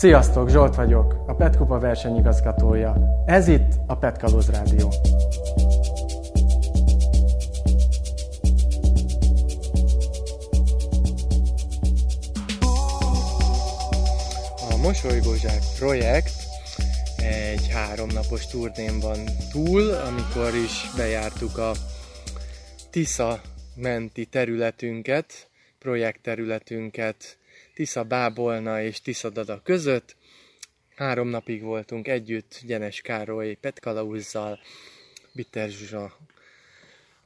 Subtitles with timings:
[0.00, 2.96] Sziasztok, Zsolt vagyok, a Petkupa versenyigazgatója.
[3.26, 4.92] Ez itt a Petkalóz Rádió.
[14.70, 16.32] A Mosolygózsák projekt
[17.16, 19.18] egy háromnapos turnén van
[19.52, 21.72] túl, amikor is bejártuk a
[22.90, 23.40] Tisza
[23.74, 25.48] menti területünket,
[25.78, 27.38] projektterületünket
[27.80, 30.16] Tisza Bábolna és Tisza Dada között.
[30.96, 34.60] Három napig voltunk együtt Gyenes Károly Petkalauzzal,
[35.32, 36.18] Bitter Zsuzsa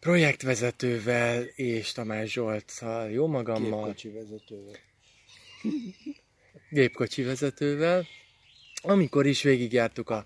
[0.00, 3.84] projektvezetővel és Tamás Zsoltszal, jó magammal.
[3.84, 4.77] Gépkocsi vezetővel.
[6.70, 8.06] Gépkocsi vezetővel.
[8.82, 10.24] Amikor is végigjártuk a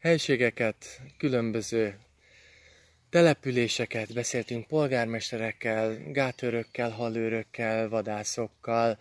[0.00, 1.98] helységeket, különböző
[3.10, 8.98] településeket, beszéltünk polgármesterekkel, gátőrökkel, halőrökkel, vadászokkal,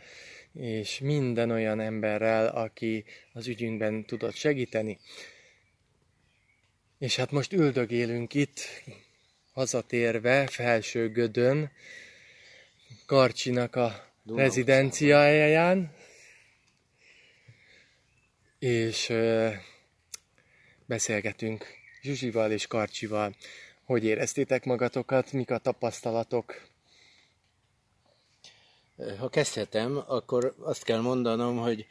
[0.53, 4.99] és minden olyan emberrel, aki az ügyünkben tudott segíteni.
[6.99, 8.61] És hát most üldögélünk itt,
[9.51, 11.71] hazatérve, felső Gödön,
[13.05, 15.95] Karcsinak a rezidenciáján,
[18.59, 19.49] és ö,
[20.85, 21.65] beszélgetünk
[22.01, 23.35] Zsuzsival és Karcsival.
[23.83, 26.72] Hogy éreztétek magatokat, mik a tapasztalatok?
[29.19, 31.85] Ha kezdhetem, akkor azt kell mondanom, hogy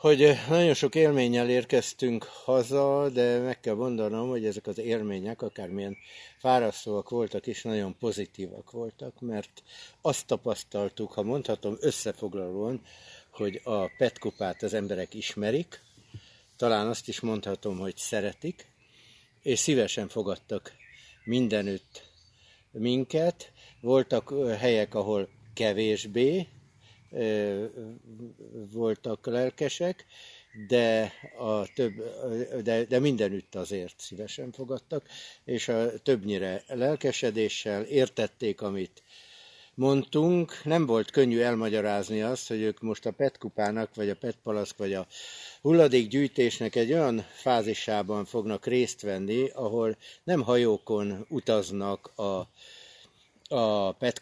[0.00, 5.96] hogy nagyon sok élménnyel érkeztünk haza, de meg kell mondanom, hogy ezek az élmények, akármilyen
[6.38, 9.62] fárasztóak voltak is, nagyon pozitívak voltak, mert
[10.00, 12.82] azt tapasztaltuk, ha mondhatom összefoglalóan,
[13.30, 15.82] hogy a petkupát az emberek ismerik,
[16.56, 18.66] talán azt is mondhatom, hogy szeretik,
[19.42, 20.72] és szívesen fogadtak
[21.24, 22.04] mindenütt
[22.70, 23.52] minket.
[23.80, 25.28] Voltak helyek, ahol
[25.60, 26.46] kevésbé
[28.72, 30.06] voltak lelkesek,
[30.68, 31.92] de, a több,
[32.62, 35.06] de, de mindenütt azért szívesen fogadtak,
[35.44, 39.02] és a többnyire lelkesedéssel értették, amit
[39.74, 40.64] mondtunk.
[40.64, 44.76] Nem volt könnyű elmagyarázni azt, hogy ők most a PET kupának, vagy a PET palaszk,
[44.76, 45.06] vagy a
[45.62, 52.48] hulladékgyűjtésnek egy olyan fázisában fognak részt venni, ahol nem hajókon utaznak a,
[53.54, 54.20] a PET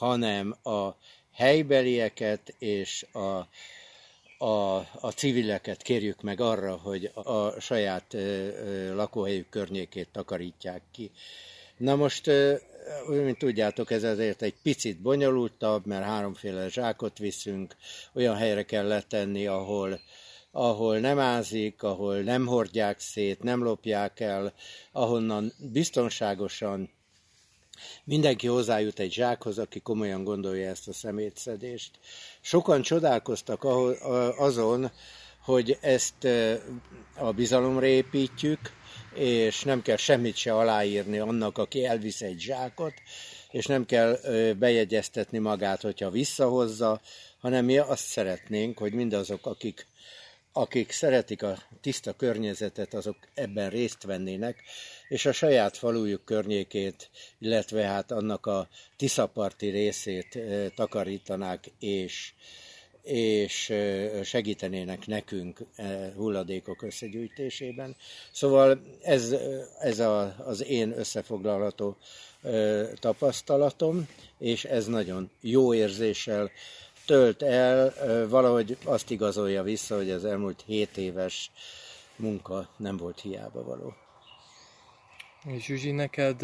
[0.00, 0.96] hanem a
[1.32, 3.46] helybelieket és a,
[4.44, 8.16] a, a civileket kérjük meg arra, hogy a, saját
[8.94, 11.10] lakóhelyük környékét takarítják ki.
[11.76, 12.30] Na most,
[13.08, 17.76] mint tudjátok, ez azért egy picit bonyolultabb, mert háromféle zsákot viszünk,
[18.14, 20.00] olyan helyre kell letenni, ahol,
[20.50, 24.52] ahol nem ázik, ahol nem hordják szét, nem lopják el,
[24.92, 26.90] ahonnan biztonságosan
[28.04, 31.90] Mindenki hozzájut egy zsákhoz, aki komolyan gondolja ezt a szemétszedést.
[32.40, 33.64] Sokan csodálkoztak
[34.38, 34.90] azon,
[35.42, 36.24] hogy ezt
[37.16, 38.60] a bizalomra építjük,
[39.14, 42.92] és nem kell semmit se aláírni annak, aki elvisz egy zsákot,
[43.50, 44.18] és nem kell
[44.58, 47.00] bejegyeztetni magát, hogyha visszahozza,
[47.40, 49.86] hanem mi azt szeretnénk, hogy mindazok, akik
[50.52, 54.62] akik szeretik a tiszta környezetet, azok ebben részt vennének,
[55.08, 60.38] és a saját falujuk környékét, illetve hát annak a tiszaparti részét
[60.74, 62.32] takarítanák, és,
[63.02, 63.72] és
[64.22, 65.58] segítenének nekünk
[66.16, 67.96] hulladékok összegyűjtésében.
[68.32, 69.34] Szóval ez,
[69.80, 71.96] ez a, az én összefoglalható
[73.00, 74.08] tapasztalatom,
[74.38, 76.50] és ez nagyon jó érzéssel
[77.10, 77.94] tölt el,
[78.28, 81.50] valahogy azt igazolja vissza, hogy az elmúlt 7 éves
[82.16, 83.94] munka nem volt hiába való.
[85.46, 86.42] És Zsuzsi, neked,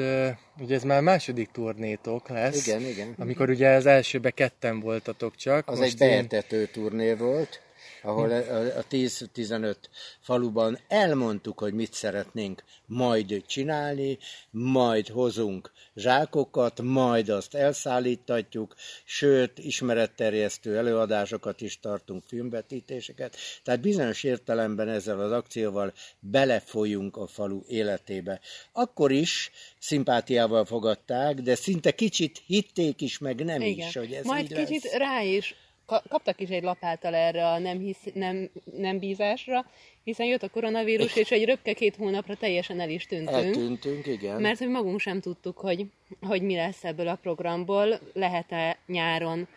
[0.59, 2.67] ugye ez már második turnétok lesz.
[2.67, 3.15] Igen, igen.
[3.19, 5.69] Amikor ugye az elsőbe ketten voltatok csak.
[5.69, 6.69] Az egy behetető én...
[6.73, 7.61] turné volt
[8.07, 9.75] ahol a 10-15
[10.21, 14.19] faluban elmondtuk, hogy mit szeretnénk majd csinálni,
[14.51, 18.75] majd hozunk zsákokat, majd azt elszállítatjuk,
[19.05, 23.37] sőt, ismeretterjesztő előadásokat is tartunk, filmvetítéseket.
[23.63, 28.41] Tehát bizonyos értelemben ezzel az akcióval belefolyunk a falu életébe.
[28.73, 33.87] Akkor is szimpátiával fogadták, de szinte kicsit hitték is, meg nem Igen.
[33.87, 34.97] is, hogy ez Majd így kicsit lesz.
[34.97, 35.55] rá is
[35.87, 39.67] kaptak is egy lapáttal erre a nem, hisz, nem, nem bízásra,
[40.05, 43.45] hiszen jött a koronavírus, és egy röpke két hónapra teljesen el is tűntünk.
[43.45, 44.41] Eltűntünk, igen.
[44.41, 45.87] Mert hogy magunk sem tudtuk, hogy,
[46.21, 49.49] hogy mi lesz ebből a programból, lehet-e nyáron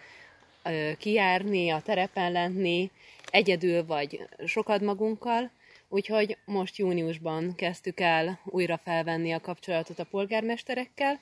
[0.64, 2.92] ö, kijárni, a terepen lenni,
[3.26, 5.52] egyedül vagy sokat magunkkal.
[5.90, 11.20] Úgyhogy most júniusban kezdtük el újra felvenni a kapcsolatot a polgármesterekkel,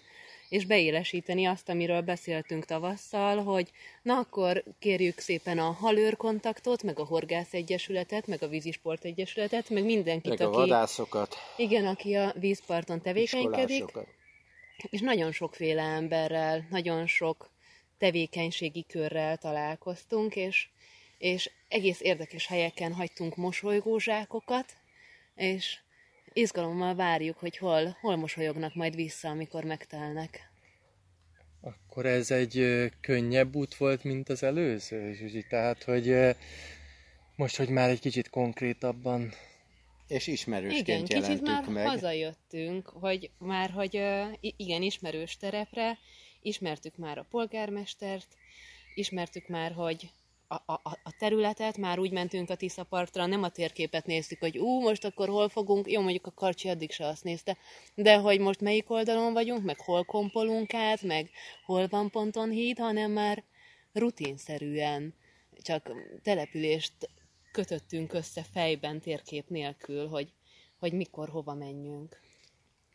[0.50, 3.72] és beélesíteni azt, amiről beszéltünk tavasszal, hogy
[4.02, 9.70] na akkor kérjük szépen a halőr kontaktot, meg a horgász egyesületet, meg a vízisport egyesületet,
[9.70, 10.56] meg mindenkit, meg aki...
[10.56, 11.36] a vadászokat.
[11.58, 13.84] Igen, aki a vízparton tevékenykedik.
[14.90, 17.50] És nagyon sokféle emberrel, nagyon sok
[17.98, 20.68] tevékenységi körrel találkoztunk, és,
[21.18, 24.74] és egész érdekes helyeken hagytunk mosolygózsákokat,
[25.36, 25.80] és
[26.38, 30.52] izgalommal várjuk, hogy hol, hol mosolyognak majd vissza, amikor megtelnek.
[31.62, 35.46] Akkor ez egy könnyebb út volt, mint az előző, Zsuzsi?
[35.50, 36.36] Tehát, hogy
[37.36, 39.34] most, hogy már egy kicsit konkrétabban
[40.08, 41.88] és ismerősként igen, jelentük kicsit már meg.
[41.88, 43.94] hazajöttünk, hogy már, hogy
[44.40, 45.98] igen, ismerős terepre,
[46.42, 48.28] ismertük már a polgármestert,
[48.96, 50.12] ismertük már, hogy
[50.48, 54.58] a, a, a területet, már úgy mentünk a Tisza partra, nem a térképet néztük, hogy
[54.58, 57.58] ú, most akkor hol fogunk, jó, mondjuk a Karcsi addig se azt nézte,
[57.96, 61.30] de hogy most melyik oldalon vagyunk, meg hol kompolunk át, meg
[61.66, 63.44] hol van ponton híd, hanem már
[63.94, 65.14] rutinszerűen
[65.62, 65.92] csak
[66.24, 66.94] települést
[67.52, 70.34] kötöttünk össze fejben térkép nélkül, hogy,
[70.80, 72.20] hogy mikor, hova menjünk.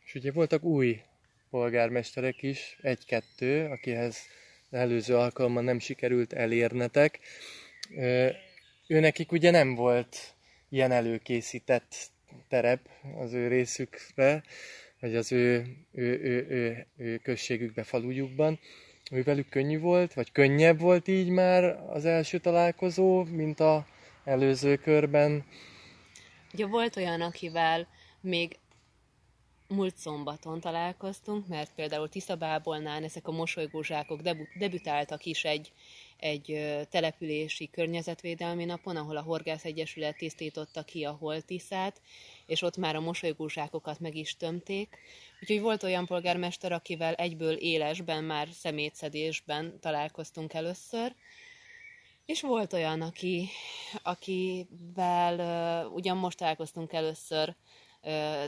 [0.05, 1.01] És ugye voltak új
[1.49, 4.17] polgármesterek is, egy-kettő, akihez
[4.73, 7.19] előző alkalommal nem sikerült elérnetek.
[8.87, 10.33] Ő nekik ugye nem volt
[10.69, 11.95] ilyen előkészített
[12.49, 14.43] terep az ő részükre,
[14.99, 18.59] vagy az ő, ő, ő, ő, ő községükbe, falujukban.
[19.11, 23.87] Ővelük könnyű volt, vagy könnyebb volt így már az első találkozó, mint a
[24.23, 25.45] előző körben?
[26.53, 27.87] Ugye volt olyan, akivel
[28.21, 28.57] még
[29.73, 34.21] múlt szombaton találkoztunk, mert például Tiszabábolnál ezek a mosolygózsákok
[34.57, 35.71] debütáltak is egy,
[36.17, 42.01] egy települési környezetvédelmi napon, ahol a Horgász Egyesület tisztította ki a holtiszát,
[42.45, 44.97] és ott már a mosolygózsákokat meg is tömték.
[45.41, 51.15] Úgyhogy volt olyan polgármester, akivel egyből élesben, már szemétszedésben találkoztunk először,
[52.25, 53.49] és volt olyan, aki,
[54.03, 55.39] akivel
[55.85, 57.55] uh, ugyan most találkoztunk először,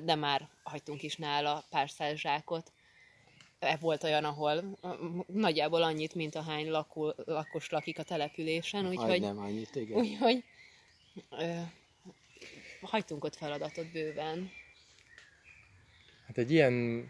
[0.03, 2.71] de már hagytunk is nála pár száz zsákot.
[3.59, 4.77] E volt olyan, ahol
[5.27, 9.21] nagyjából annyit, mint a hány lakó, lakos lakik a településen, úgyhogy...
[9.21, 9.97] nem annyit, igen.
[9.97, 10.43] Úgyhogy
[11.29, 11.59] ö,
[12.81, 14.51] hagytunk ott feladatot bőven.
[16.27, 17.05] Hát egy ilyen,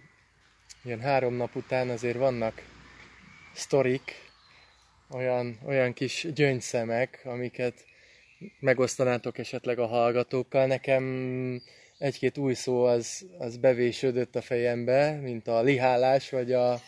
[0.83, 2.61] ilyen három nap után azért vannak
[3.53, 4.31] sztorik,
[5.09, 7.85] olyan, olyan kis gyöngyszemek, amiket
[8.59, 10.65] megosztanátok esetleg a hallgatókkal.
[10.65, 11.61] Nekem
[11.97, 16.79] egy-két új szó az, az bevésődött a fejembe, mint a lihálás, vagy a,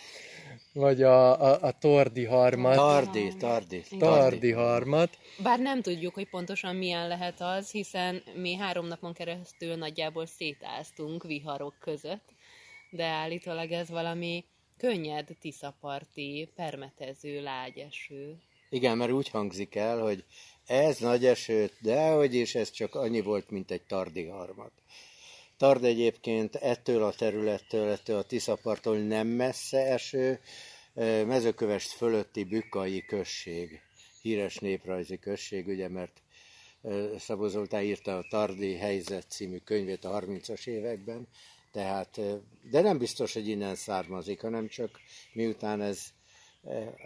[0.73, 2.75] vagy a, a, a tordi harmat.
[2.75, 3.83] Tardi, tardi.
[3.97, 5.17] Tardi harmat.
[5.43, 11.23] Bár nem tudjuk, hogy pontosan milyen lehet az, hiszen mi három napon keresztül nagyjából szétáztunk
[11.23, 12.29] viharok között,
[12.89, 14.45] de állítólag ez valami
[14.77, 18.35] könnyed tiszaparti, permetező, lágyeső.
[18.69, 20.25] Igen, mert úgy hangzik el, hogy
[20.67, 24.71] ez nagy esőt, de hogy is ez csak annyi volt, mint egy tardi harmat.
[25.57, 30.39] Tard egyébként ettől a területtől, ettől a Tiszapartól nem messze eső,
[31.25, 33.81] mezőkövest fölötti Bükkai község,
[34.21, 36.21] híres néprajzi község, ugye, mert
[37.17, 41.27] Szabó Zoltán írta a Tardi helyzet című könyvét a 30-as években,
[41.71, 42.19] tehát,
[42.71, 44.99] de nem biztos, hogy innen származik, hanem csak
[45.33, 46.05] miután ez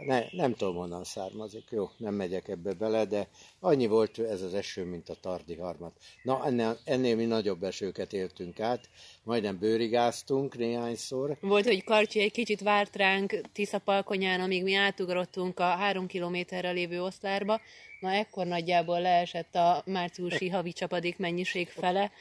[0.06, 3.28] ne, nem tudom honnan származik, jó, nem megyek ebbe bele, de
[3.60, 5.92] annyi volt ez az eső, mint a tardi harmat.
[6.24, 8.90] Na, ennél, ennél mi nagyobb esőket éltünk át,
[9.24, 11.38] majdnem bőrigáztunk néhányszor.
[11.42, 17.04] Volt, hogy Karcsi egy kicsit várt ránk Tiszapalkonyán, amíg mi átugrottunk a három kilométerre lévő
[17.04, 17.62] oszlárba,
[18.00, 22.12] na ekkor nagyjából leesett a márciusi havi csapadék mennyiség fele,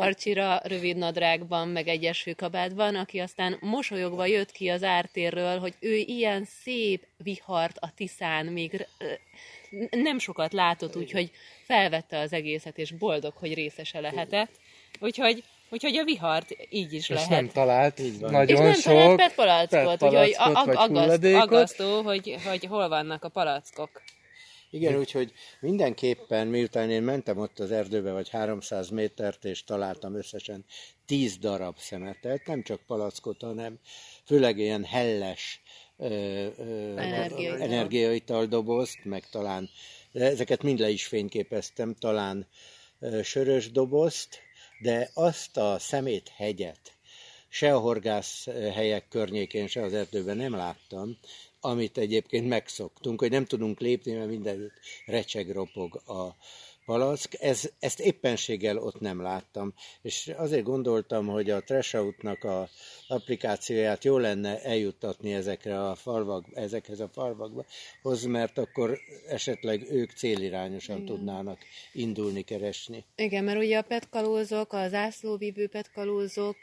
[0.00, 5.94] karcsira, rövid nadrágban, meg egy esőkabátban, aki aztán mosolyogva jött ki az ártérről, hogy ő
[5.94, 8.86] ilyen szép vihart a Tiszán még
[9.90, 11.30] nem sokat látott, úgyhogy
[11.62, 14.50] felvette az egészet, és boldog, hogy részese lehetett.
[15.00, 17.30] Úgyhogy Úgyhogy a vihart így is és lehet.
[17.30, 18.30] nem talált így van.
[18.30, 21.42] nagyon és nem sok talált PET palackot, PET úgyhogy ag- vagy aggaszt, hulladékot.
[21.42, 24.02] aggasztó, hogy, hogy hol vannak a palackok.
[24.70, 30.64] Igen, úgyhogy mindenképpen, miután én mentem ott az erdőbe, vagy 300 métert, és találtam összesen
[31.06, 33.78] 10 darab szemetet, nem csak palackot, hanem
[34.24, 35.62] főleg ilyen helles
[35.96, 36.06] ö,
[36.58, 37.60] ö, Energiaital.
[37.60, 39.70] energiaital dobozt, meg talán,
[40.12, 42.46] ezeket mind le is fényképeztem, talán
[43.00, 44.38] ö, sörös dobozt,
[44.80, 46.92] de azt a szemét hegyet,
[47.48, 51.18] se a horgász helyek környékén, se az erdőben nem láttam,
[51.66, 56.36] amit egyébként megszoktunk, hogy nem tudunk lépni, mert mindenütt recseg, ropog a
[56.86, 59.74] palack, ez, ezt éppenséggel ott nem láttam.
[60.02, 62.68] És azért gondoltam, hogy a Treshoutnak a
[63.08, 67.64] applikációját jó lenne eljuttatni ezekre a falvak, ezekhez a falvakba,
[68.02, 71.06] hoz, mert akkor esetleg ők célirányosan Igen.
[71.06, 71.58] tudnának
[71.92, 73.04] indulni, keresni.
[73.16, 76.56] Igen, mert ugye a petkalózok, az ászlóvívő petkalózok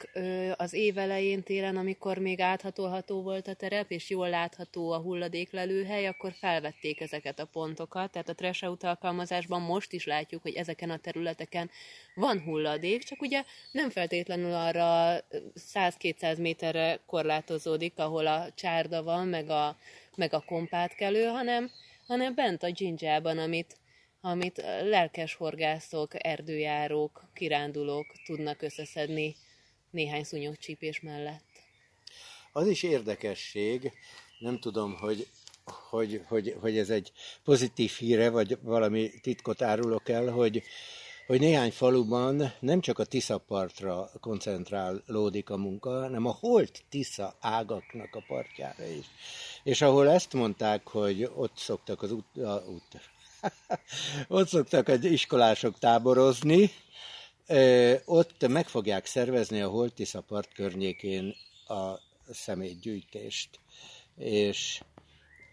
[0.55, 6.07] az év elején télen, amikor még áthatolható volt a terep, és jól látható a hulladéklelőhely,
[6.07, 8.11] akkor felvették ezeket a pontokat.
[8.11, 11.69] Tehát a Treshout alkalmazásban most is látjuk, hogy ezeken a területeken
[12.15, 15.19] van hulladék, csak ugye nem feltétlenül arra
[15.73, 19.77] 100-200 méterre korlátozódik, ahol a csárda van, meg a,
[20.15, 21.71] meg a kompátkelő, hanem,
[22.07, 23.77] hanem bent a dzsindzsában, amit,
[24.21, 29.35] amit lelkes horgászok, erdőjárók, kirándulók tudnak összeszedni
[29.91, 31.43] néhány szúnyogcsípés mellett.
[32.51, 33.91] Az is érdekesség,
[34.39, 35.27] nem tudom, hogy
[35.65, 37.11] hogy, hogy, hogy ez egy
[37.43, 40.63] pozitív híre, vagy valami titkot árulok el, hogy,
[41.27, 47.35] hogy néhány faluban nem csak a Tisza partra koncentrálódik a munka, hanem a Holt Tisza
[47.39, 49.05] ágaknak a partjára is.
[49.63, 53.11] És ahol ezt mondták, hogy ott szoktak az út, a, út
[54.27, 56.71] ott szoktak az iskolások táborozni,
[58.05, 61.35] ott meg fogják szervezni a Holt Tisza part környékén
[61.67, 61.99] a
[62.31, 63.59] szemétgyűjtést.
[64.17, 64.81] És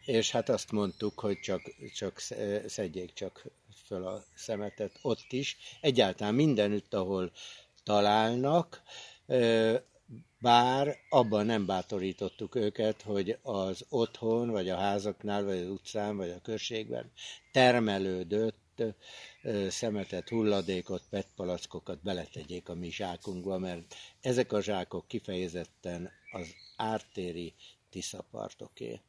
[0.05, 1.63] és hát azt mondtuk, hogy csak,
[1.95, 2.19] csak
[2.67, 3.45] szedjék csak
[3.85, 5.57] föl a szemetet ott is.
[5.81, 7.33] Egyáltalán mindenütt, ahol
[7.85, 8.83] találnak,
[10.39, 16.31] bár abban nem bátorítottuk őket, hogy az otthon, vagy a házaknál, vagy az utcán, vagy
[16.31, 17.11] a községben
[17.53, 18.83] termelődött
[19.69, 27.55] szemetet, hulladékot, petpalackokat beletegyék a mi zsákunkba, mert ezek a zsákok kifejezetten az ártéri
[27.91, 29.01] tiszapartoké.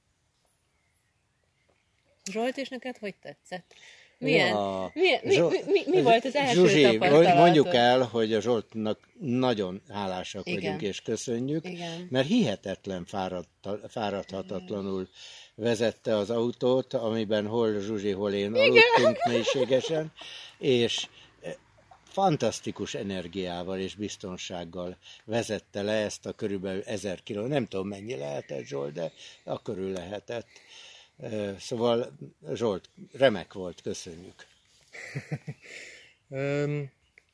[2.32, 3.74] Zsolt, és neked hogy tetszett?
[4.22, 4.48] Milyen?
[4.48, 6.98] Ja, milyen mi, mi, mi, mi volt az első Zsuzsi,
[7.36, 10.62] mondjuk el, hogy a Zsoltnak nagyon hálásak Igen.
[10.62, 12.08] vagyunk, és köszönjük, Igen.
[12.10, 13.48] mert hihetetlen fáradt,
[13.88, 15.08] fáradhatatlanul
[15.56, 20.12] vezette az autót, amiben hol Zsuzsi, hol én aludtunk mélységesen,
[20.58, 21.08] és
[21.44, 21.56] e,
[22.04, 28.66] fantasztikus energiával és biztonsággal vezette le ezt a körülbelül ezer kiló, nem tudom mennyi lehetett
[28.66, 29.12] Zsolt, de
[29.44, 30.48] a körül lehetett
[31.60, 32.12] Szóval
[32.54, 34.46] Zsolt, remek volt, köszönjük.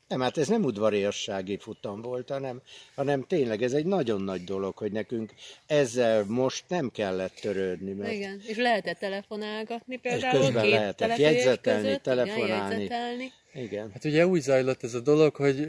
[0.07, 2.61] nem, hát ez nem udvariassági futam volt, hanem,
[2.95, 5.33] hanem tényleg ez egy nagyon nagy dolog, hogy nekünk
[5.65, 7.91] ezzel most nem kellett törődni.
[7.91, 8.11] Mert...
[8.11, 10.39] Igen, és lehetett telefonálgatni például.
[10.39, 12.47] És közben két lehetett jegyzetelni, között, telefonálni.
[12.47, 13.31] Igen, jegyzetelni.
[13.53, 13.91] Igen.
[13.91, 15.67] Hát ugye úgy zajlott ez a dolog, hogy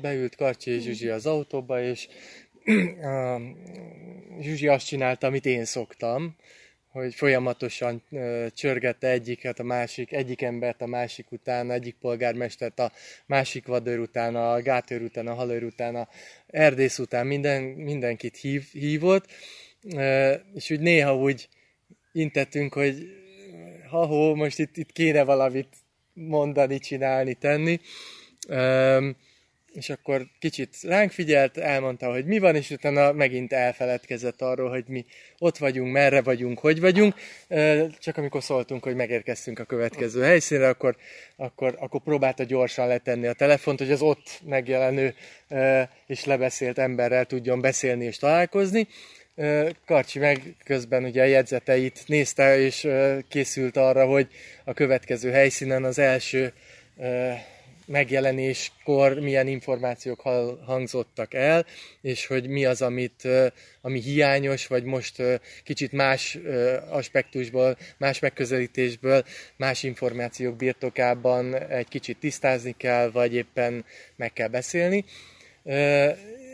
[0.00, 2.08] beült Karcsi és Zsuzsi az autóba, és
[4.40, 6.36] Zsuzsi azt csinálta, amit én szoktam,
[6.96, 12.92] hogy folyamatosan ö, csörgette egyiket a másik, egyik embert a másik után, egyik polgármestert a
[13.26, 16.08] másik vadőr után, a gátőr után, a halőr után, a
[16.46, 19.26] erdész után, minden, mindenkit hív, hívott,
[19.94, 21.48] ö, és úgy néha úgy
[22.12, 23.08] intettünk, hogy
[23.88, 25.76] ha-hó, most itt, itt kéne valamit
[26.12, 27.80] mondani, csinálni, tenni.
[28.48, 29.10] Ö,
[29.76, 34.84] és akkor kicsit ránk figyelt, elmondta, hogy mi van, és utána megint elfeledkezett arról, hogy
[34.86, 35.04] mi
[35.38, 37.14] ott vagyunk, merre vagyunk, hogy vagyunk.
[37.98, 40.96] Csak amikor szóltunk, hogy megérkeztünk a következő helyszínre, akkor,
[41.36, 45.14] akkor, akkor próbálta gyorsan letenni a telefont, hogy az ott megjelenő
[46.06, 48.88] és lebeszélt emberrel tudjon beszélni és találkozni.
[49.86, 52.88] Karcsi meg közben ugye a jegyzeteit nézte, és
[53.28, 54.28] készült arra, hogy
[54.64, 56.52] a következő helyszínen az első
[57.86, 60.20] megjelenéskor milyen információk
[60.64, 61.66] hangzottak el,
[62.00, 63.28] és hogy mi az, amit,
[63.80, 65.22] ami hiányos, vagy most
[65.64, 66.38] kicsit más
[66.88, 69.24] aspektusból, más megközelítésből,
[69.56, 73.84] más információk birtokában egy kicsit tisztázni kell, vagy éppen
[74.16, 75.04] meg kell beszélni.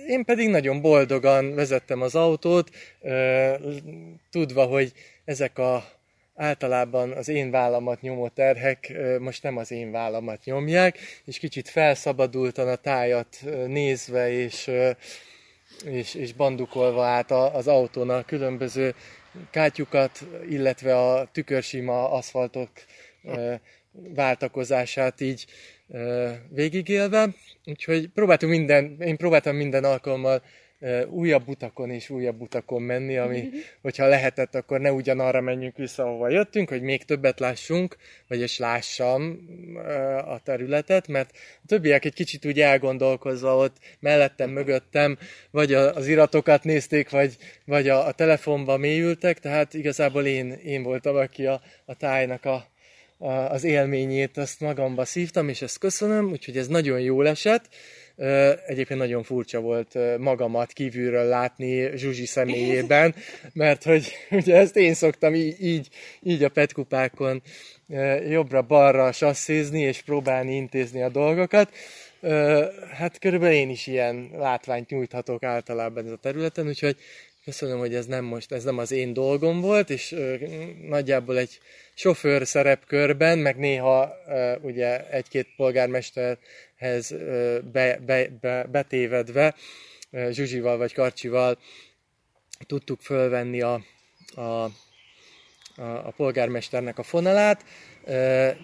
[0.07, 2.71] Én pedig nagyon boldogan vezettem az autót,
[4.31, 4.93] tudva, hogy
[5.25, 6.01] ezek a
[6.35, 12.69] általában az én vállamat nyomó terhek most nem az én vállamat nyomják, és kicsit felszabadultan
[12.69, 13.37] a tájat
[13.67, 14.71] nézve és,
[15.85, 18.95] és, és bandukolva át az autónak különböző
[19.51, 22.71] kátyukat, illetve a tükörsima aszfaltok
[23.93, 25.47] váltakozását így
[26.49, 27.29] végigélve.
[27.65, 30.43] Úgyhogy próbáltunk minden, én próbáltam minden alkalommal
[31.09, 33.49] újabb utakon és újabb utakon menni, ami,
[33.83, 37.97] hogyha lehetett, akkor ne ugyanarra menjünk vissza, ahova jöttünk, hogy még többet lássunk,
[38.29, 39.39] vagyis lássam
[40.27, 45.19] a területet, mert a többiek egy kicsit úgy elgondolkozva ott mellettem, mögöttem,
[45.51, 51.17] vagy az iratokat nézték, vagy, vagy a, a telefonba mélyültek, tehát igazából én, én voltam,
[51.17, 52.71] aki a, a tájnak a,
[53.49, 57.69] az élményét azt magamba szívtam, és ezt köszönöm, úgyhogy ez nagyon jó esett.
[58.67, 63.15] Egyébként nagyon furcsa volt magamat kívülről látni Zsuzsi személyében,
[63.53, 65.89] mert hogy ugye ezt én szoktam így, így,
[66.23, 67.43] így a petkupákon
[68.29, 71.73] jobbra-balra sasszézni és próbálni intézni a dolgokat.
[72.93, 76.97] Hát körülbelül én is ilyen látványt nyújthatok általában ez a területen, úgyhogy
[77.45, 80.17] köszönöm, hogy ez nem most, ez nem az én dolgom volt, és
[80.89, 81.59] nagyjából egy
[81.95, 84.13] sofőr szerepkörben, meg néha
[84.61, 87.15] ugye egy-két polgármesterhez
[87.73, 89.55] be, be, be, betévedve,
[90.31, 91.59] Zsuzsival vagy Karcsival
[92.67, 93.85] tudtuk fölvenni a,
[94.35, 94.71] a, a,
[95.77, 97.65] a polgármesternek a fonalát,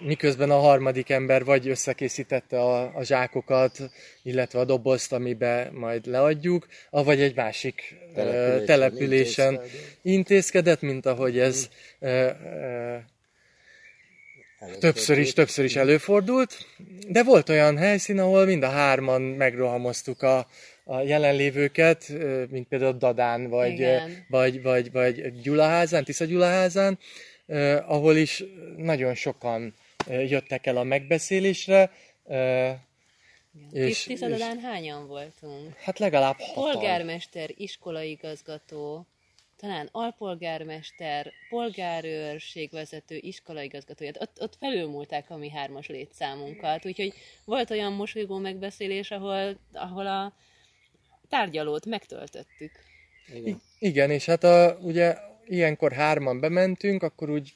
[0.03, 3.89] miközben a harmadik ember vagy összekészítette a, a zsákokat,
[4.23, 9.59] illetve a dobozt, amibe majd leadjuk, vagy egy másik településen, településen
[10.01, 11.69] intézkedett, mint ahogy ez
[14.79, 16.65] Többször is, többször is előfordult,
[17.07, 20.47] de volt olyan helyszín, ahol mind a hárman megrohamoztuk a,
[20.83, 22.11] a jelenlévőket,
[22.49, 23.85] mint például Dadán, vagy,
[24.29, 26.99] vagy, vagy, vagy Gyulaházán, Tisza Gyulaházán,
[27.87, 28.43] ahol is
[28.77, 29.73] nagyon sokan
[30.07, 31.91] jöttek el a megbeszélésre.
[33.71, 35.75] És, és Dadán hányan voltunk?
[35.77, 36.63] Hát legalább hatan.
[36.63, 39.07] Polgármester, iskolaigazgató,
[39.59, 47.13] talán alpolgármester, polgárőrségvezető, iskolaigazgató, ott, ott felülmúlták a mi hármas létszámunkat, úgyhogy
[47.45, 50.33] volt olyan mosolygó megbeszélés, ahol, ahol a
[51.29, 52.71] tárgyalót megtöltöttük.
[53.33, 55.17] Igen, Igen és hát a, ugye
[55.49, 57.53] ilyenkor hárman bementünk, akkor úgy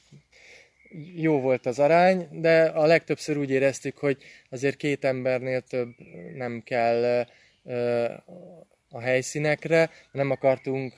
[1.14, 5.88] jó volt az arány, de a legtöbbször úgy éreztük, hogy azért két embernél több
[6.36, 7.26] nem kell
[8.88, 10.94] a helyszínekre, nem akartunk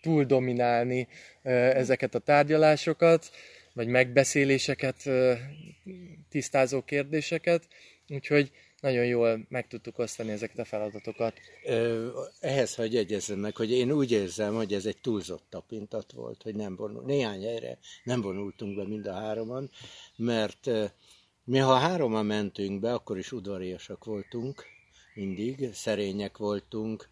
[0.00, 1.08] túl, dominálni
[1.42, 3.30] ezeket a tárgyalásokat,
[3.72, 4.96] vagy megbeszéléseket,
[6.28, 7.62] tisztázó kérdéseket,
[8.08, 8.50] úgyhogy
[8.80, 11.34] nagyon jól meg tudtuk osztani ezeket a feladatokat.
[12.40, 16.54] Ehhez hagyj jegyezzem meg, hogy én úgy érzem, hogy ez egy túlzott tapintat volt, hogy
[16.54, 19.70] nem vonul, néhány helyre nem vonultunk be mind a hároman,
[20.16, 20.70] mert
[21.44, 24.64] mi ha hároman mentünk be, akkor is udvariasak voltunk,
[25.14, 27.08] mindig, szerények voltunk,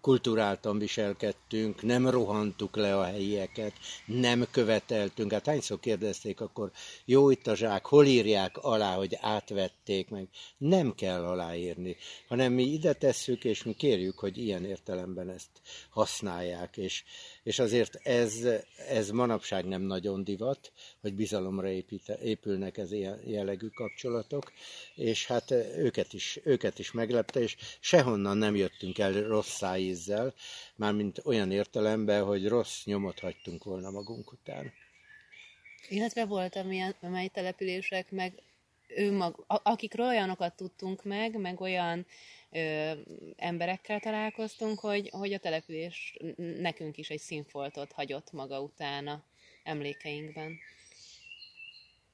[0.00, 3.72] kulturáltan viselkedtünk, nem rohantuk le a helyieket,
[4.06, 5.32] nem követeltünk.
[5.32, 6.70] Hát hányszor kérdezték akkor,
[7.04, 10.28] jó itt a zsák, hol írják alá, hogy átvették meg?
[10.58, 11.96] Nem kell aláírni,
[12.28, 15.50] hanem mi ide tesszük, és mi kérjük, hogy ilyen értelemben ezt
[15.90, 17.04] használják, és
[17.42, 18.48] és azért ez,
[18.88, 24.52] ez manapság nem nagyon divat, hogy bizalomra épít, épülnek ez ilyen jellegű kapcsolatok,
[24.94, 30.34] és hát őket is, őket is meglepte, és sehonnan nem jöttünk el rossz szájízzel,
[30.76, 34.72] mármint olyan értelemben, hogy rossz nyomot hagytunk volna magunk után.
[35.88, 38.42] Illetve volt amilyen, amely települések, meg
[38.96, 42.06] ő mag, akikről olyanokat tudtunk meg, meg olyan
[42.52, 42.92] ö,
[43.36, 49.24] emberekkel találkoztunk, hogy, hogy a település nekünk is egy színfoltot hagyott maga utána
[49.62, 50.58] emlékeinkben.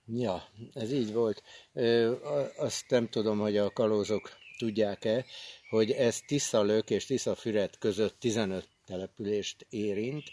[0.06, 1.42] Ja, ez így volt.
[1.72, 2.14] Ö,
[2.56, 5.24] azt nem tudom, hogy a kalózok tudják-e,
[5.70, 10.24] hogy ez Tiszalök és Tiszafüred között 15 települést érint.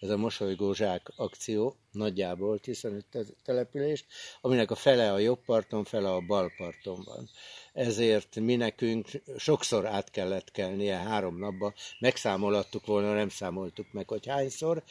[0.00, 3.04] Ez a Mosolygó Zsák akció nagyjából 15
[3.44, 4.06] települést,
[4.40, 7.28] aminek a fele a jobb parton, fele a bal parton van.
[7.72, 14.26] Ezért mi nekünk sokszor át kellett kelnie három napba, megszámolattuk volna, nem számoltuk meg, hogy
[14.26, 14.82] hányszor,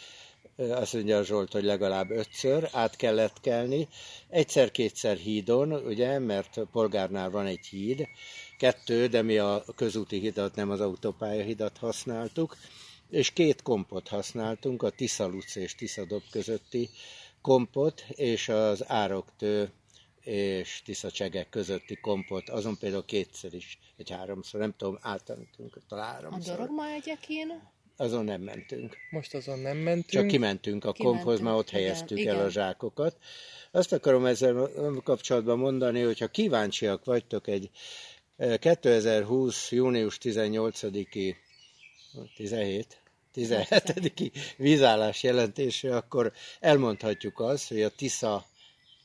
[0.57, 3.88] azt mondja a Zsolt, hogy legalább ötször át kellett kelni,
[4.29, 8.07] egyszer-kétszer hídon, ugye, mert polgárnál van egy híd,
[8.57, 12.57] kettő, de mi a közúti hidat, nem az autópálya hidat használtuk,
[13.13, 16.89] és két kompot használtunk, a Tiszaluc és Tiszadob közötti
[17.41, 19.71] kompot, és az Ároktő
[20.21, 26.54] és Tiszacsegek közötti kompot, azon például kétszer is, egy háromszor, nem tudom, átmentünk talán háromszor.
[26.54, 27.71] A Dorogma egyekén?
[27.97, 28.97] Azon nem mentünk.
[29.12, 30.10] Most azon nem mentünk.
[30.10, 32.47] Csak kimentünk a kimentünk, komphoz, mert ott helyeztük igen, el igen.
[32.47, 33.17] a zsákokat.
[33.71, 34.69] Azt akarom ezzel
[35.04, 37.69] kapcsolatban mondani, hogy ha kíváncsiak vagytok egy
[38.60, 39.71] 2020.
[39.71, 41.36] Eh, június 18-i
[42.36, 43.02] 17
[43.34, 44.32] 17.
[44.58, 48.46] vízállás jelentése, akkor elmondhatjuk azt, hogy a Tisza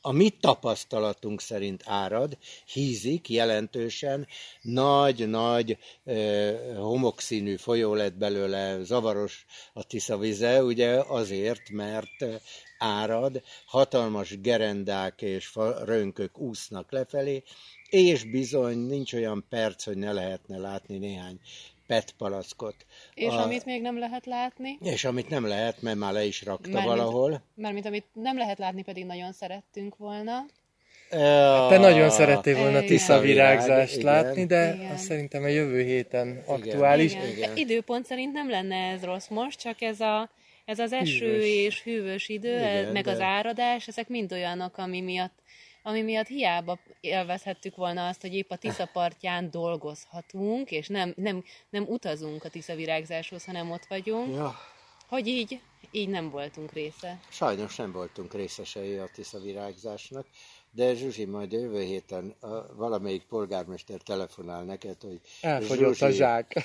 [0.01, 4.27] a mi tapasztalatunk szerint árad, hízik jelentősen,
[4.61, 5.77] nagy-nagy
[6.75, 12.25] homokszínű folyó lett belőle, zavaros a Tisza vize, ugye azért, mert
[12.77, 17.43] árad, hatalmas gerendák és rönkök úsznak lefelé,
[17.89, 21.39] és bizony nincs olyan perc, hogy ne lehetne látni néhány
[21.89, 22.75] PET palackot.
[23.13, 23.41] És a...
[23.41, 24.77] amit még nem lehet látni.
[24.81, 27.29] És amit nem lehet, mert már le is rakta mert valahol.
[27.29, 30.45] Mint, mert mint amit nem lehet látni, pedig nagyon szerettünk volna.
[31.69, 34.91] Te nagyon szerettél volna Tisza virágzást látni, de igen.
[34.91, 37.13] azt szerintem a jövő héten aktuális.
[37.13, 37.57] Igen.
[37.57, 40.29] Időpont szerint nem lenne ez rossz most, csak ez a
[40.65, 41.45] ez az eső hűvös.
[41.45, 43.11] és hűvös idő, Igen, meg de...
[43.11, 45.39] az áradás, ezek mind olyanok, ami miatt,
[45.83, 51.43] ami miatt hiába élvezhettük volna azt, hogy épp a Tisza partján dolgozhatunk, és nem, nem,
[51.69, 54.35] nem utazunk a Tisza virágzáshoz, hanem ott vagyunk.
[54.35, 54.55] Ja.
[55.07, 55.61] Hogy így,
[55.91, 57.19] így nem voltunk része.
[57.29, 60.25] Sajnos nem voltunk részesei a Tisza virágzásnak.
[60.71, 65.21] De Zsuzsi, majd jövő héten a, valamelyik polgármester telefonál neked, hogy...
[65.41, 66.05] Elfogyott Zsuzsi...
[66.05, 66.55] a zsák.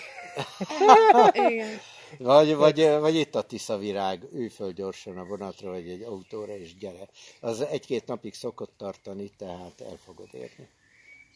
[1.51, 1.79] Igen.
[2.19, 6.57] Vagy, vagy, vagy itt a Tisza virág, ülj föl gyorsan a vonatra, vagy egy autóra,
[6.57, 7.09] és gyere.
[7.41, 10.69] Az egy-két napig szokott tartani, tehát el fogod érni.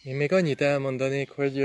[0.02, 1.56] Én még annyit elmondanék, hogy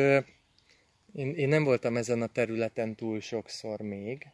[1.14, 4.28] én, én nem voltam ezen a területen túl sokszor még,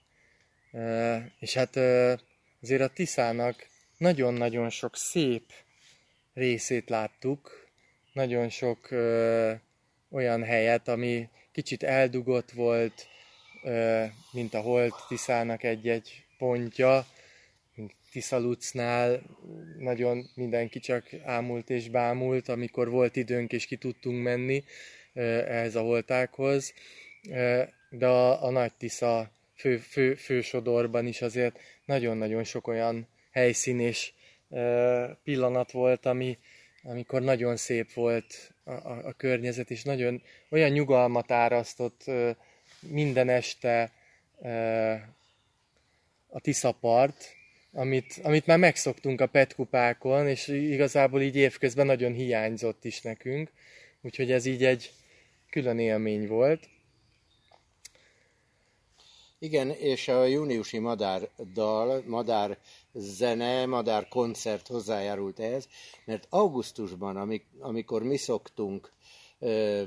[1.39, 1.75] és hát
[2.61, 5.43] azért a Tiszának nagyon-nagyon sok szép
[6.39, 7.67] részét láttuk,
[8.13, 9.51] nagyon sok ö,
[10.11, 13.07] olyan helyet, ami kicsit eldugott volt,
[13.63, 17.05] ö, mint a Holt Tiszának egy-egy pontja,
[18.11, 19.21] Tiszalucnál
[19.77, 24.63] nagyon mindenki csak ámult és bámult, amikor volt időnk és ki tudtunk menni
[25.13, 26.73] ehhez a holtákhoz.
[27.89, 34.11] De a, a Nagy Tisza fő, fő, fősodorban is azért nagyon-nagyon sok olyan helyszín és
[35.23, 36.37] pillanat volt, ami,
[36.83, 42.03] amikor nagyon szép volt a, a, a környezet, és nagyon olyan nyugalmat árasztott
[42.79, 43.91] minden este
[46.27, 47.37] a Tiszapart,
[47.73, 53.51] amit, amit már megszoktunk a petkupákon, és igazából így évközben nagyon hiányzott is nekünk,
[54.01, 54.91] úgyhogy ez így egy
[55.49, 56.69] külön élmény volt.
[59.39, 62.57] Igen, és a júniusi Madár dal, Madár
[62.93, 65.67] zene, Madár koncert hozzájárult ehhez,
[66.05, 68.91] mert augusztusban, amikor mi szoktunk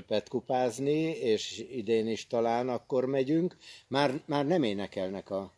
[0.07, 5.51] petkupázni, és idén is talán akkor megyünk, már, már nem énekelnek a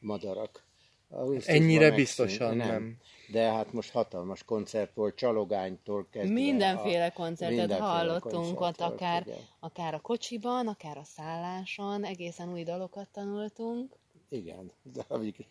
[0.00, 0.64] madarak.
[1.44, 2.68] Ennyire biztosan nem.
[2.68, 2.96] nem.
[3.30, 6.32] De hát most hatalmas koncert volt, Csalogánytól kezdve.
[6.32, 9.26] Mindenféle koncertet mindenféle hallottunk koncert ott, volt, akár,
[9.60, 13.98] akár a kocsiban, akár a szálláson, egészen új dalokat tanultunk.
[14.28, 15.36] Igen, de amik,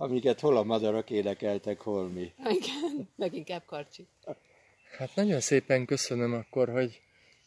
[0.00, 2.32] amiket hol a madarak énekeltek, hol mi.
[2.38, 4.06] Igen, meg inkább karcsi.
[4.98, 7.00] Hát nagyon szépen köszönöm akkor, hogy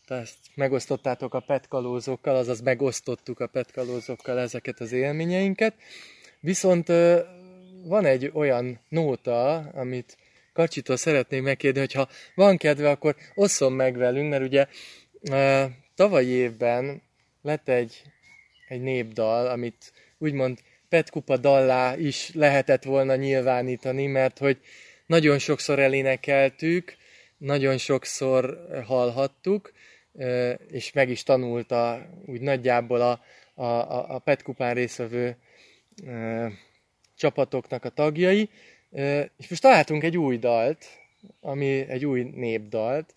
[0.05, 5.75] te ezt megosztottátok a petkalózokkal, azaz megosztottuk a petkalózokkal ezeket az élményeinket.
[6.39, 6.87] Viszont
[7.83, 10.17] van egy olyan nóta, amit
[10.53, 14.67] Kacsitól szeretnék megkérni, hogy ha van kedve, akkor osszon meg velünk, mert ugye
[15.95, 17.01] tavalyi évben
[17.41, 18.01] lett egy,
[18.67, 20.59] egy népdal, amit úgymond
[20.93, 24.57] Petkupa dallá is lehetett volna nyilvánítani, mert hogy
[25.05, 26.95] nagyon sokszor elénekeltük,
[27.37, 29.71] nagyon sokszor hallhattuk,
[30.67, 33.21] és meg is tanulta úgy nagyjából a,
[33.63, 35.37] a, a Petkupán részvevő
[37.17, 38.49] csapatoknak a tagjai,
[39.37, 40.85] és most találtunk egy új dalt,
[41.41, 43.13] ami egy új népdalt,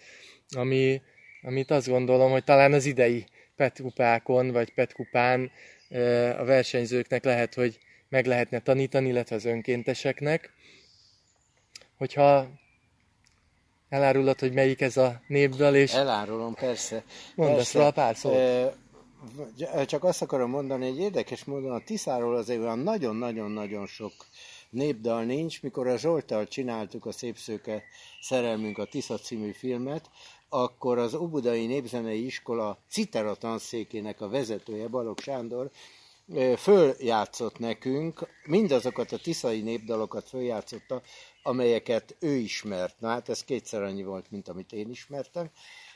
[0.48, 1.02] ami,
[1.42, 5.50] amit azt gondolom, hogy talán az idei petkupákon, vagy petkupán
[6.38, 10.53] a versenyzőknek lehet, hogy meg lehetne tanítani, illetve az önkénteseknek.
[11.99, 12.49] Hogyha
[13.88, 15.92] elárulod, hogy melyik ez a népdal, és...
[15.92, 17.05] Elárulom, persze.
[17.35, 18.77] Mondasz róla pár szót.
[19.87, 24.12] Csak azt akarom mondani, hogy érdekes módon a Tiszáról azért olyan nagyon-nagyon-nagyon sok
[24.70, 25.62] népdal nincs.
[25.62, 27.83] Mikor a Zsoltal csináltuk a Szépszőke
[28.20, 30.11] szerelmünk a Tisza című filmet,
[30.48, 35.70] akkor az Obudai Népzenei Iskola citera tanszékének a vezetője, Balog Sándor,
[36.56, 41.02] följátszott nekünk, mindazokat a tiszai népdalokat följátszotta,
[41.42, 43.00] amelyeket ő ismert.
[43.00, 45.50] Na hát ez kétszer annyi volt, mint amit én ismertem.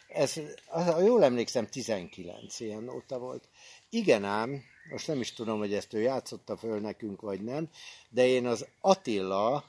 [0.09, 3.49] Ez, ha jól emlékszem, 19 ilyen óta volt.
[3.89, 7.69] Igen ám, most nem is tudom, hogy ezt ő játszotta föl nekünk, vagy nem,
[8.09, 9.65] de én az Attila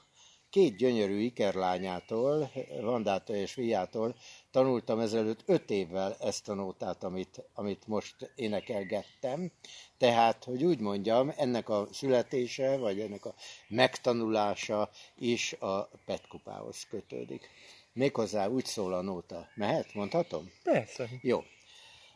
[0.50, 4.16] két gyönyörű ikerlányától, Vandától és Viától
[4.52, 9.50] tanultam ezelőtt öt évvel ezt a nótát, amit, amit most énekelgettem.
[9.98, 13.34] Tehát, hogy úgy mondjam, ennek a születése, vagy ennek a
[13.68, 17.48] megtanulása is a petkupához kötődik.
[17.92, 19.48] Méghozzá úgy szól a nóta.
[19.54, 19.94] Mehet?
[19.94, 20.50] Mondhatom?
[20.62, 21.08] Persze.
[21.20, 21.42] Jó.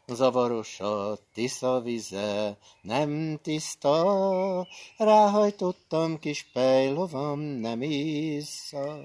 [0.06, 8.98] Zavaros a tisza vize, nem tiszta, ráhajtottam kis pejlovam, nem issza.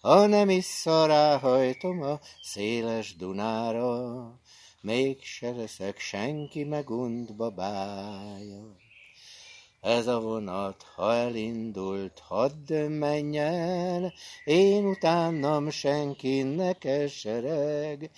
[0.00, 4.40] Ha nem issza, ráhajtom a széles Dunára,
[4.80, 8.76] még se leszek senki megund babája.
[9.80, 14.12] Ez a vonat, ha elindult, hadd menj el,
[14.44, 18.10] én utánam senki ne keseregjen.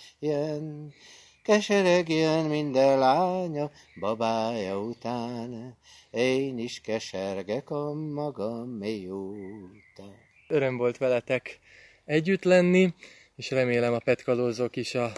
[1.43, 5.77] Keseregjen minden lánya, babája után,
[6.11, 10.32] én is kesergek a magam után.
[10.53, 11.59] Öröm volt veletek
[12.05, 12.93] együtt lenni,
[13.35, 15.11] és remélem a petkalózók is a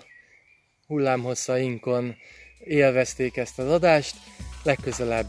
[0.87, 2.15] hullámhosszainkon
[2.59, 4.15] élvezték ezt az adást.
[4.63, 5.27] Legközelebb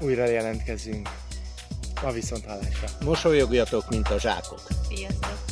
[0.00, 1.08] újra jelentkezünk
[2.02, 2.88] a viszonthallásra.
[3.04, 4.60] Mosolyogjatok, mint a zsákok.
[4.88, 5.49] Sziasztok!